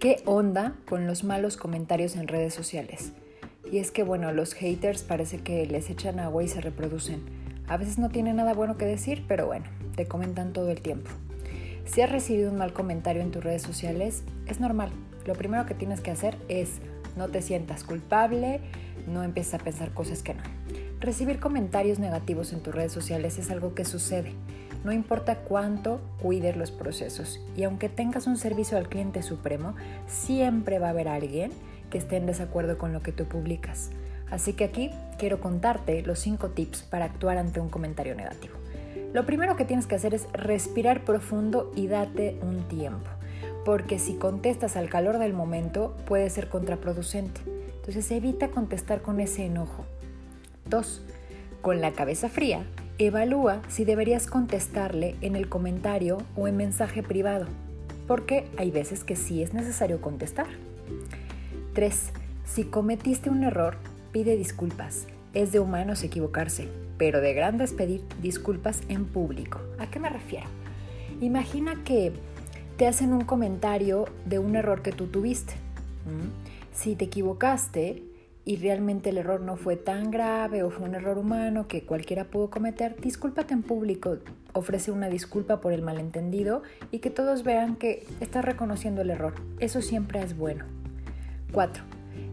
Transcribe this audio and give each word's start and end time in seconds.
¿Qué 0.00 0.22
onda 0.24 0.76
con 0.88 1.06
los 1.06 1.24
malos 1.24 1.58
comentarios 1.58 2.16
en 2.16 2.26
redes 2.26 2.54
sociales? 2.54 3.12
Y 3.70 3.80
es 3.80 3.90
que, 3.90 4.02
bueno, 4.02 4.32
los 4.32 4.54
haters 4.54 5.02
parece 5.02 5.40
que 5.40 5.66
les 5.66 5.90
echan 5.90 6.18
agua 6.20 6.42
y 6.42 6.48
se 6.48 6.62
reproducen. 6.62 7.20
A 7.68 7.76
veces 7.76 7.98
no 7.98 8.08
tienen 8.08 8.36
nada 8.36 8.54
bueno 8.54 8.78
que 8.78 8.86
decir, 8.86 9.26
pero 9.28 9.44
bueno, 9.44 9.66
te 9.96 10.06
comentan 10.06 10.54
todo 10.54 10.70
el 10.70 10.80
tiempo. 10.80 11.10
Si 11.84 12.00
has 12.00 12.10
recibido 12.10 12.50
un 12.50 12.56
mal 12.56 12.72
comentario 12.72 13.20
en 13.20 13.30
tus 13.30 13.44
redes 13.44 13.60
sociales, 13.60 14.22
es 14.46 14.58
normal. 14.58 14.90
Lo 15.26 15.34
primero 15.34 15.66
que 15.66 15.74
tienes 15.74 16.00
que 16.00 16.10
hacer 16.10 16.38
es 16.48 16.78
no 17.18 17.28
te 17.28 17.42
sientas 17.42 17.84
culpable, 17.84 18.62
no 19.06 19.22
empieces 19.22 19.54
a 19.54 19.58
pensar 19.58 19.92
cosas 19.92 20.22
que 20.22 20.34
no. 20.34 20.42
Recibir 21.00 21.40
comentarios 21.40 21.98
negativos 21.98 22.52
en 22.52 22.60
tus 22.60 22.74
redes 22.74 22.92
sociales 22.92 23.38
es 23.38 23.50
algo 23.50 23.74
que 23.74 23.84
sucede. 23.84 24.34
No 24.84 24.92
importa 24.92 25.36
cuánto 25.36 26.00
cuides 26.22 26.56
los 26.56 26.70
procesos 26.70 27.40
y 27.56 27.64
aunque 27.64 27.88
tengas 27.88 28.26
un 28.26 28.36
servicio 28.36 28.78
al 28.78 28.88
cliente 28.88 29.22
supremo, 29.22 29.74
siempre 30.06 30.78
va 30.78 30.88
a 30.88 30.90
haber 30.90 31.08
alguien 31.08 31.52
que 31.90 31.98
esté 31.98 32.16
en 32.16 32.26
desacuerdo 32.26 32.78
con 32.78 32.92
lo 32.92 33.02
que 33.02 33.12
tú 33.12 33.26
publicas. 33.26 33.90
Así 34.30 34.52
que 34.52 34.64
aquí 34.64 34.90
quiero 35.18 35.40
contarte 35.40 36.02
los 36.02 36.20
5 36.20 36.50
tips 36.50 36.82
para 36.82 37.04
actuar 37.04 37.36
ante 37.36 37.60
un 37.60 37.68
comentario 37.68 38.14
negativo. 38.14 38.54
Lo 39.12 39.26
primero 39.26 39.56
que 39.56 39.64
tienes 39.64 39.86
que 39.86 39.96
hacer 39.96 40.14
es 40.14 40.28
respirar 40.32 41.04
profundo 41.04 41.72
y 41.74 41.88
date 41.88 42.38
un 42.42 42.62
tiempo, 42.68 43.10
porque 43.64 43.98
si 43.98 44.14
contestas 44.14 44.76
al 44.76 44.88
calor 44.88 45.18
del 45.18 45.32
momento 45.32 45.96
puede 46.06 46.30
ser 46.30 46.48
contraproducente. 46.48 47.40
Entonces 47.80 48.10
evita 48.10 48.48
contestar 48.48 49.02
con 49.02 49.20
ese 49.20 49.44
enojo. 49.44 49.84
2. 50.68 51.02
Con 51.62 51.80
la 51.80 51.92
cabeza 51.92 52.28
fría, 52.28 52.64
Evalúa 52.98 53.62
si 53.68 53.86
deberías 53.86 54.26
contestarle 54.26 55.16
en 55.22 55.34
el 55.34 55.48
comentario 55.48 56.18
o 56.36 56.48
en 56.48 56.58
mensaje 56.58 57.02
privado, 57.02 57.46
porque 58.06 58.46
hay 58.58 58.70
veces 58.70 59.04
que 59.04 59.16
sí 59.16 59.42
es 59.42 59.54
necesario 59.54 60.02
contestar. 60.02 60.48
3. 61.72 62.10
Si 62.44 62.64
cometiste 62.64 63.30
un 63.30 63.42
error, 63.42 63.78
pide 64.12 64.36
disculpas. 64.36 65.06
Es 65.32 65.50
de 65.50 65.60
humanos 65.60 66.02
equivocarse, 66.02 66.68
pero 66.98 67.22
de 67.22 67.32
grandes 67.32 67.72
pedir 67.72 68.02
disculpas 68.20 68.82
en 68.88 69.06
público. 69.06 69.60
¿A 69.78 69.86
qué 69.86 69.98
me 69.98 70.10
refiero? 70.10 70.46
Imagina 71.22 71.82
que 71.84 72.12
te 72.76 72.86
hacen 72.86 73.14
un 73.14 73.24
comentario 73.24 74.08
de 74.26 74.38
un 74.38 74.56
error 74.56 74.82
que 74.82 74.92
tú 74.92 75.06
tuviste. 75.06 75.54
Si 76.72 76.96
te 76.96 77.06
equivocaste, 77.06 78.04
y 78.44 78.56
realmente 78.56 79.10
el 79.10 79.18
error 79.18 79.40
no 79.40 79.56
fue 79.56 79.76
tan 79.76 80.10
grave 80.10 80.62
o 80.62 80.70
fue 80.70 80.88
un 80.88 80.94
error 80.94 81.18
humano 81.18 81.68
que 81.68 81.84
cualquiera 81.84 82.24
pudo 82.24 82.50
cometer, 82.50 82.96
discúlpate 83.00 83.54
en 83.54 83.62
público, 83.62 84.18
ofrece 84.54 84.90
una 84.90 85.08
disculpa 85.08 85.60
por 85.60 85.72
el 85.72 85.82
malentendido 85.82 86.62
y 86.90 86.98
que 86.98 87.10
todos 87.10 87.44
vean 87.44 87.76
que 87.76 88.06
estás 88.20 88.44
reconociendo 88.44 89.02
el 89.02 89.10
error. 89.10 89.34
Eso 89.58 89.82
siempre 89.82 90.22
es 90.22 90.36
bueno. 90.36 90.64
4. 91.52 91.84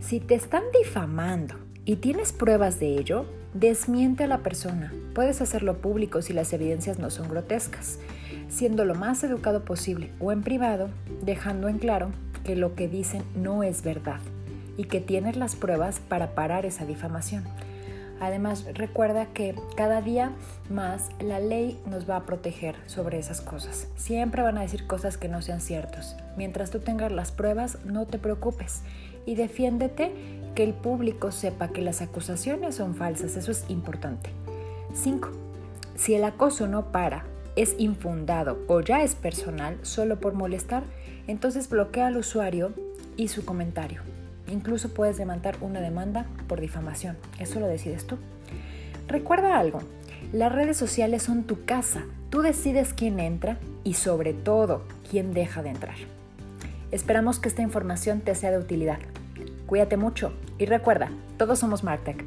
Si 0.00 0.20
te 0.20 0.34
están 0.34 0.62
difamando 0.78 1.56
y 1.84 1.96
tienes 1.96 2.32
pruebas 2.32 2.78
de 2.78 2.98
ello, 2.98 3.26
desmiente 3.54 4.24
a 4.24 4.28
la 4.28 4.38
persona. 4.38 4.92
Puedes 5.14 5.40
hacerlo 5.40 5.78
público 5.80 6.22
si 6.22 6.32
las 6.32 6.52
evidencias 6.52 6.98
no 6.98 7.10
son 7.10 7.28
grotescas, 7.28 7.98
siendo 8.48 8.84
lo 8.84 8.94
más 8.94 9.24
educado 9.24 9.64
posible 9.64 10.12
o 10.20 10.30
en 10.30 10.42
privado, 10.42 10.88
dejando 11.22 11.68
en 11.68 11.78
claro 11.78 12.12
que 12.46 12.54
lo 12.54 12.76
que 12.76 12.86
dicen 12.86 13.24
no 13.34 13.64
es 13.64 13.82
verdad 13.82 14.20
y 14.76 14.84
que 14.84 15.00
tienes 15.00 15.36
las 15.36 15.56
pruebas 15.56 15.98
para 15.98 16.36
parar 16.36 16.64
esa 16.64 16.86
difamación. 16.86 17.42
Además, 18.20 18.64
recuerda 18.72 19.26
que 19.26 19.56
cada 19.76 20.00
día 20.00 20.30
más 20.70 21.08
la 21.20 21.40
ley 21.40 21.78
nos 21.86 22.08
va 22.08 22.16
a 22.16 22.24
proteger 22.24 22.76
sobre 22.86 23.18
esas 23.18 23.40
cosas. 23.40 23.88
Siempre 23.96 24.42
van 24.42 24.58
a 24.58 24.62
decir 24.62 24.86
cosas 24.86 25.18
que 25.18 25.28
no 25.28 25.42
sean 25.42 25.60
ciertas. 25.60 26.16
Mientras 26.36 26.70
tú 26.70 26.78
tengas 26.78 27.10
las 27.10 27.32
pruebas, 27.32 27.78
no 27.84 28.06
te 28.06 28.18
preocupes 28.18 28.82
y 29.26 29.34
defiéndete 29.34 30.12
que 30.54 30.62
el 30.62 30.72
público 30.72 31.32
sepa 31.32 31.72
que 31.72 31.82
las 31.82 32.00
acusaciones 32.00 32.76
son 32.76 32.94
falsas. 32.94 33.36
Eso 33.36 33.50
es 33.50 33.64
importante. 33.68 34.30
5. 34.94 35.30
Si 35.96 36.14
el 36.14 36.22
acoso 36.22 36.68
no 36.68 36.92
para, 36.92 37.24
es 37.56 37.74
infundado 37.76 38.58
o 38.68 38.82
ya 38.82 39.02
es 39.02 39.16
personal 39.16 39.78
solo 39.82 40.20
por 40.20 40.34
molestar, 40.34 40.84
entonces 41.26 41.68
bloquea 41.68 42.08
al 42.08 42.16
usuario 42.16 42.72
y 43.16 43.28
su 43.28 43.44
comentario. 43.44 44.02
Incluso 44.48 44.94
puedes 44.94 45.16
demandar 45.16 45.56
una 45.60 45.80
demanda 45.80 46.26
por 46.46 46.60
difamación. 46.60 47.16
Eso 47.38 47.60
lo 47.60 47.66
decides 47.66 48.06
tú. 48.06 48.16
Recuerda 49.08 49.58
algo, 49.58 49.80
las 50.32 50.52
redes 50.52 50.76
sociales 50.76 51.22
son 51.22 51.44
tu 51.44 51.64
casa. 51.64 52.04
Tú 52.30 52.42
decides 52.42 52.92
quién 52.92 53.20
entra 53.20 53.58
y 53.84 53.94
sobre 53.94 54.34
todo 54.34 54.84
quién 55.08 55.32
deja 55.32 55.62
de 55.62 55.70
entrar. 55.70 55.96
Esperamos 56.90 57.38
que 57.38 57.48
esta 57.48 57.62
información 57.62 58.20
te 58.20 58.34
sea 58.34 58.50
de 58.50 58.58
utilidad. 58.58 58.98
Cuídate 59.66 59.96
mucho 59.96 60.32
y 60.58 60.66
recuerda, 60.66 61.10
todos 61.36 61.58
somos 61.58 61.82
Martech. 61.82 62.24